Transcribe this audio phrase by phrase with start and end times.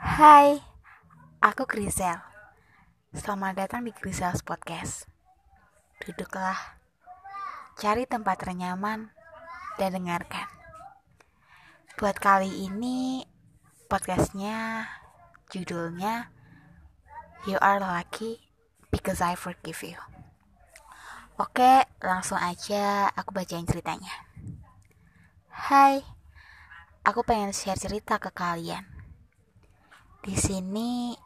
[0.00, 0.56] Hai,
[1.44, 2.16] aku Grisel.
[3.12, 5.04] Selamat datang di Grisel's Podcast.
[6.00, 6.56] Duduklah,
[7.76, 9.12] cari tempat ternyaman,
[9.76, 10.48] dan dengarkan.
[12.00, 13.28] Buat kali ini,
[13.92, 14.88] podcastnya
[15.52, 16.32] judulnya
[17.44, 18.40] You Are Lucky
[18.88, 20.00] Because I Forgive You.
[21.36, 24.16] Oke, langsung aja aku bacain ceritanya.
[25.52, 26.00] Hai,
[27.04, 28.99] aku pengen share cerita ke kalian
[30.20, 31.16] di sini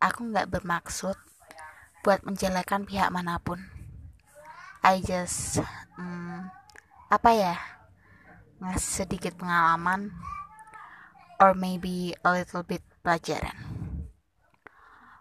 [0.00, 1.16] aku nggak bermaksud
[2.00, 3.60] buat menjelekan pihak mana pun.
[4.80, 5.60] I just
[6.00, 6.48] hmm,
[7.12, 7.56] apa ya
[8.64, 10.16] ngasih sedikit pengalaman
[11.36, 13.54] or maybe a little bit pelajaran.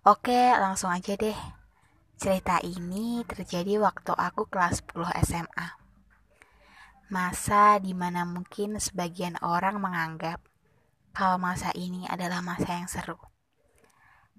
[0.00, 1.36] Oke, langsung aja deh.
[2.16, 5.76] Cerita ini terjadi waktu aku kelas 10 SMA.
[7.12, 10.40] Masa di mana mungkin sebagian orang menganggap
[11.10, 13.18] kalau masa ini adalah masa yang seru.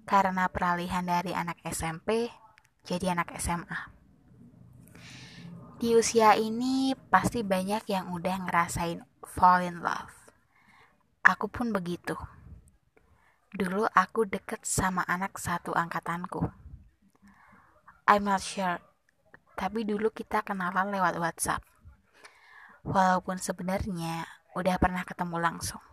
[0.08, 2.32] Karena peralihan dari anak SMP
[2.82, 3.92] jadi anak SMA.
[5.78, 10.14] Di usia ini pasti banyak yang udah ngerasain fall in love.
[11.22, 12.18] Aku pun begitu.
[13.52, 16.50] Dulu aku deket sama anak satu angkatanku.
[18.08, 18.82] I'm not sure,
[19.54, 21.62] tapi dulu kita kenalan lewat WhatsApp.
[22.82, 24.26] Walaupun sebenarnya
[24.58, 25.91] udah pernah ketemu langsung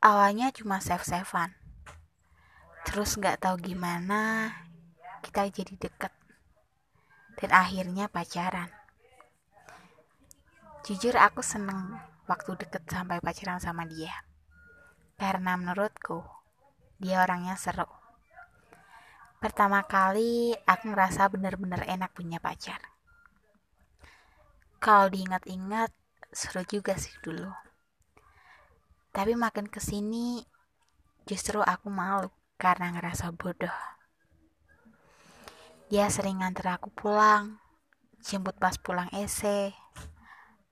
[0.00, 1.52] awalnya cuma save-savean
[2.84, 4.50] terus nggak tahu gimana
[5.20, 6.12] kita jadi deket.
[7.40, 8.68] Dan akhirnya pacaran.
[10.84, 14.12] Jujur aku seneng waktu deket sampai pacaran sama dia.
[15.20, 16.24] Karena menurutku
[17.00, 17.88] dia orangnya seru.
[19.40, 22.80] Pertama kali aku ngerasa bener-bener enak punya pacar.
[24.80, 25.92] Kalau diingat-ingat
[26.32, 27.52] seru juga sih dulu
[29.10, 30.46] tapi makin ke sini
[31.26, 33.74] justru aku malu karena ngerasa bodoh.
[35.90, 37.58] Dia sering nganter aku pulang,
[38.22, 39.74] jemput pas pulang ese,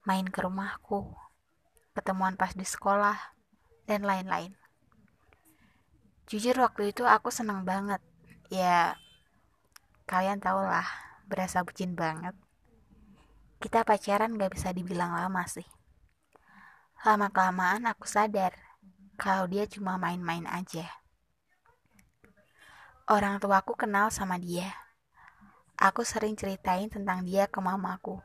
[0.07, 1.11] main ke rumahku,
[1.97, 3.19] ketemuan pas di sekolah,
[3.91, 4.55] dan lain-lain.
[6.29, 7.99] Jujur waktu itu aku seneng banget.
[8.53, 9.01] Ya,
[10.05, 10.87] kalian tau lah,
[11.27, 12.37] berasa bucin banget.
[13.59, 15.67] Kita pacaran gak bisa dibilang lama sih.
[16.99, 18.59] Lama-kelamaan aku sadar
[19.15, 20.83] kalau dia cuma main-main aja.
[23.07, 24.75] Orang tuaku kenal sama dia.
[25.79, 28.19] Aku sering ceritain tentang dia ke mamaku.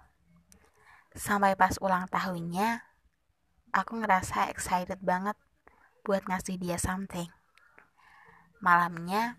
[1.14, 2.82] Sampai pas ulang tahunnya,
[3.70, 5.38] aku ngerasa excited banget
[6.02, 7.30] buat ngasih dia something.
[8.58, 9.38] Malamnya,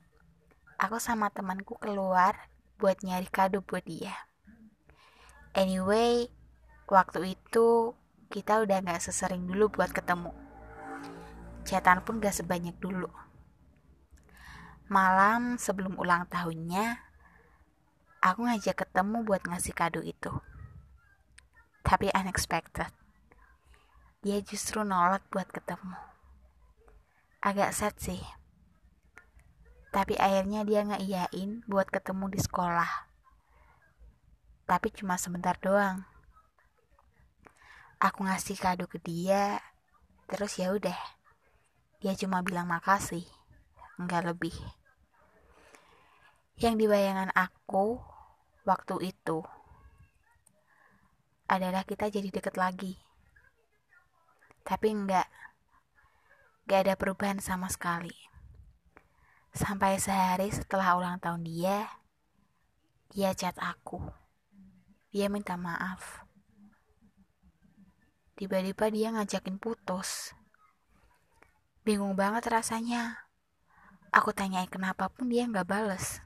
[0.78, 2.39] aku sama temanku keluar
[2.78, 4.15] buat nyari kado buat dia.
[5.59, 6.31] Anyway,
[6.87, 10.32] waktu itu kita udah gak sesering dulu buat ketemu.
[11.64, 13.08] Chatan pun gak sebanyak dulu.
[14.88, 17.00] Malam sebelum ulang tahunnya,
[18.20, 20.32] aku ngajak ketemu buat ngasih kado itu.
[21.84, 22.92] Tapi unexpected.
[24.24, 25.96] Dia justru nolak buat ketemu.
[27.44, 28.20] Agak sad sih.
[29.92, 33.08] Tapi akhirnya dia ngeiyain buat ketemu di sekolah.
[34.64, 36.13] Tapi cuma sebentar doang
[38.04, 39.65] aku ngasih kado ke dia
[40.28, 40.97] terus ya udah.
[42.04, 43.25] Dia cuma bilang makasih
[43.97, 44.53] nggak lebih.
[46.60, 47.97] Yang di bayangan aku
[48.69, 49.41] waktu itu
[51.48, 53.00] adalah kita jadi deket lagi.
[54.69, 55.28] Tapi enggak
[56.69, 58.12] gak ada perubahan sama sekali.
[59.53, 61.88] Sampai sehari setelah ulang tahun dia
[63.16, 64.00] dia chat aku.
[65.09, 66.25] Dia minta maaf
[68.34, 70.34] Tiba-tiba dia ngajakin putus.
[71.87, 73.31] Bingung banget rasanya.
[74.11, 76.19] Aku tanyain kenapa pun dia nggak bales.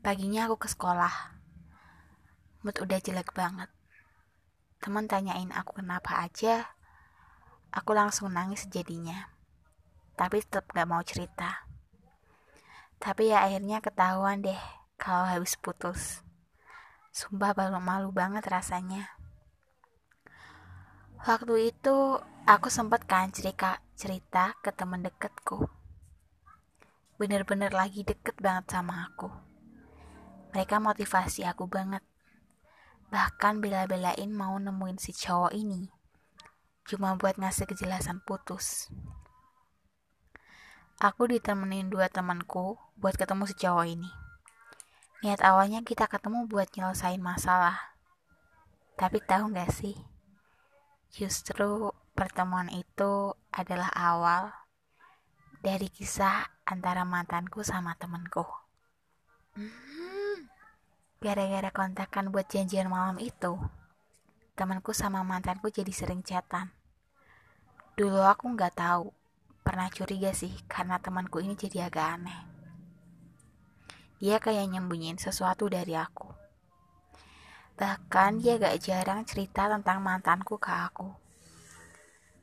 [0.00, 1.12] Paginya aku ke sekolah.
[2.64, 3.68] Mood udah jelek banget.
[4.80, 6.72] Teman tanyain aku kenapa aja.
[7.68, 9.28] Aku langsung nangis jadinya.
[10.16, 11.68] Tapi tetap gak mau cerita.
[12.96, 14.56] Tapi ya akhirnya ketahuan deh
[14.96, 16.24] kalau habis putus.
[17.12, 19.19] Sumpah malu-malu banget rasanya.
[21.20, 22.16] Waktu itu
[22.48, 25.68] aku sempat kan cerita, cerita ke temen deketku.
[27.20, 29.28] Bener-bener lagi deket banget sama aku.
[30.56, 32.00] Mereka motivasi aku banget.
[33.12, 35.92] Bahkan bela-belain mau nemuin si cowok ini.
[36.88, 38.88] Cuma buat ngasih kejelasan putus.
[41.04, 44.08] Aku ditemenin dua temanku buat ketemu si cowok ini.
[45.20, 47.92] Niat awalnya kita ketemu buat nyelesain masalah.
[48.96, 50.09] Tapi tahu gak sih?
[51.10, 54.54] Justru pertemuan itu adalah awal
[55.58, 58.46] dari kisah antara mantanku sama temenku.
[61.20, 63.60] Gara-gara kontakan buat janjian malam itu,
[64.56, 66.72] temanku sama mantanku jadi sering chatan.
[67.98, 69.12] Dulu aku nggak tahu,
[69.60, 72.40] pernah curiga sih karena temanku ini jadi agak aneh.
[74.16, 76.39] Dia kayak nyembunyiin sesuatu dari aku.
[77.80, 81.08] Bahkan dia gak jarang cerita tentang mantanku ke aku.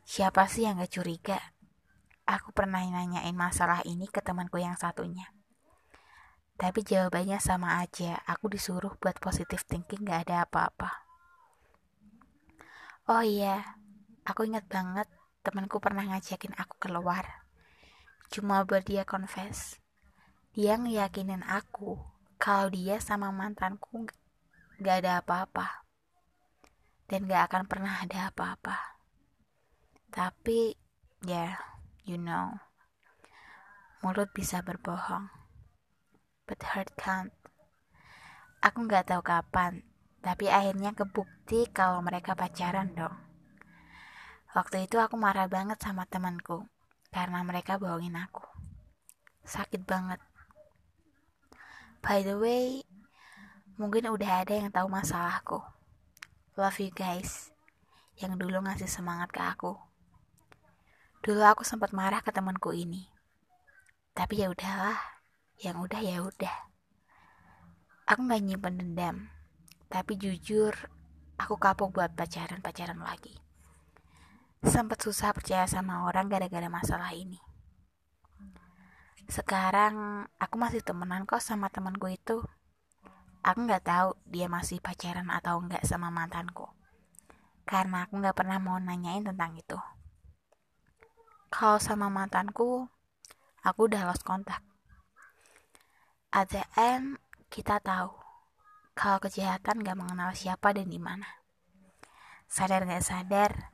[0.01, 1.37] Siapa sih yang gak curiga?
[2.25, 5.29] Aku pernah nanyain masalah ini ke temanku yang satunya.
[6.57, 11.05] Tapi jawabannya sama aja, aku disuruh buat positive thinking gak ada apa-apa.
[13.05, 13.77] Oh iya,
[14.25, 15.05] aku ingat banget
[15.45, 17.45] temanku pernah ngajakin aku keluar.
[18.33, 19.77] Cuma buat dia confess.
[20.57, 22.01] Dia ngeyakinin aku
[22.41, 24.09] kalau dia sama mantanku
[24.81, 25.85] gak ada apa-apa.
[27.09, 28.97] Dan gak akan pernah ada apa-apa.
[30.11, 30.73] Tapi,
[31.23, 31.53] ya, yeah,
[32.07, 32.55] you know,
[33.99, 35.27] mulut bisa berbohong,
[36.47, 37.33] but heart can't.
[38.63, 39.83] Aku nggak tahu kapan,
[40.23, 43.13] tapi akhirnya kebukti kalau mereka pacaran dong.
[44.55, 46.65] Waktu itu aku marah banget sama temanku,
[47.11, 48.47] karena mereka bohongin aku.
[49.43, 50.23] Sakit banget.
[51.99, 52.87] By the way,
[53.77, 55.61] mungkin udah ada yang tahu masalahku.
[56.57, 57.53] Love you guys,
[58.17, 59.77] yang dulu ngasih semangat ke aku.
[61.21, 63.05] Dulu aku sempat marah ke temanku ini.
[64.17, 64.97] Tapi ya udahlah,
[65.61, 66.55] yang udah ya udah.
[68.09, 69.29] Aku nggak nyimpen dendam,
[69.93, 70.73] tapi jujur
[71.37, 73.37] aku kapok buat pacaran-pacaran lagi.
[74.65, 77.37] Sempat susah percaya sama orang gara-gara masalah ini.
[79.29, 82.41] Sekarang aku masih temenan kok sama temanku itu.
[83.47, 86.67] Aku nggak tahu dia masih pacaran atau enggak sama mantanku.
[87.63, 89.79] Karena aku nggak pernah mau nanyain tentang itu.
[91.47, 92.91] Kalau sama mantanku,
[93.63, 94.59] aku udah lost kontak.
[96.27, 98.11] At the end, kita tahu
[98.97, 101.25] kalau kejahatan gak mengenal siapa dan di mana.
[102.51, 103.71] Sadar gak sadar,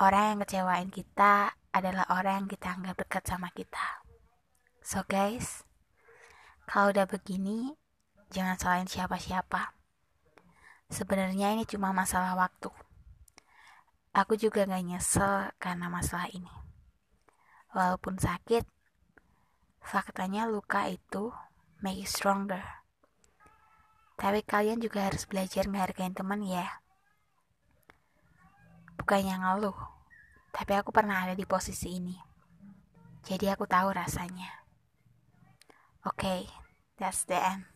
[0.00, 4.00] orang yang kecewain kita adalah orang yang kita anggap dekat sama kita.
[4.80, 5.66] So guys,
[6.64, 7.79] kalau udah begini,
[8.30, 9.74] jangan salahin siapa-siapa.
[10.90, 12.70] Sebenarnya ini cuma masalah waktu.
[14.10, 16.50] Aku juga gak nyesel karena masalah ini.
[17.70, 18.66] Walaupun sakit,
[19.78, 21.30] faktanya luka itu
[21.78, 22.82] make you stronger.
[24.18, 26.82] Tapi kalian juga harus belajar menghargai teman ya.
[28.98, 29.78] Bukannya ngeluh,
[30.50, 32.18] tapi aku pernah ada di posisi ini.
[33.22, 34.66] Jadi aku tahu rasanya.
[36.02, 36.40] Oke, okay,
[36.98, 37.69] that's the end.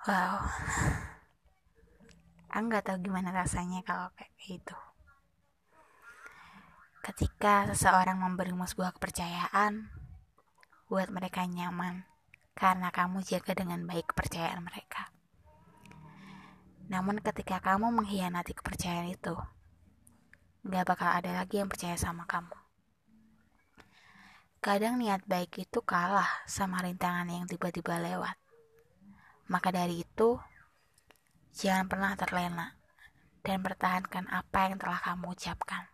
[0.00, 0.40] Wow.
[2.48, 4.72] Aku nggak tahu gimana rasanya kalau kayak gitu.
[7.04, 9.92] Ketika seseorang memberimu sebuah kepercayaan
[10.88, 12.08] buat mereka nyaman
[12.56, 15.12] karena kamu jaga dengan baik kepercayaan mereka.
[16.88, 19.36] Namun ketika kamu mengkhianati kepercayaan itu
[20.64, 22.56] nggak bakal ada lagi yang percaya sama kamu.
[24.64, 28.40] Kadang niat baik itu kalah sama rintangan yang tiba-tiba lewat
[29.50, 30.38] maka dari itu
[31.50, 32.78] Jangan pernah terlena
[33.42, 35.90] dan pertahankan apa yang telah kamu ucapkan.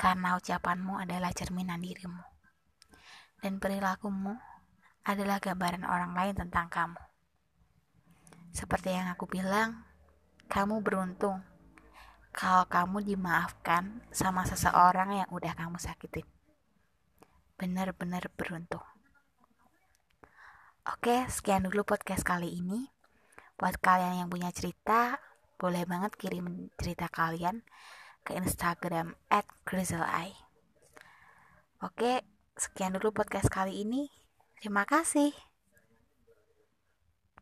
[0.00, 2.24] Karena ucapanmu adalah cerminan dirimu.
[3.38, 4.32] Dan perilakumu
[5.04, 7.00] adalah gambaran orang lain tentang kamu.
[8.56, 9.84] Seperti yang aku bilang,
[10.48, 11.44] kamu beruntung
[12.32, 16.24] kalau kamu dimaafkan sama seseorang yang udah kamu sakitin.
[17.60, 18.95] Benar-benar beruntung.
[20.86, 22.86] Oke, sekian dulu podcast kali ini.
[23.58, 25.18] Buat kalian yang punya cerita,
[25.58, 27.66] boleh banget kirim cerita kalian
[28.22, 29.42] ke Instagram at
[31.82, 32.22] Oke,
[32.54, 34.06] sekian dulu podcast kali ini.
[34.62, 35.45] Terima kasih.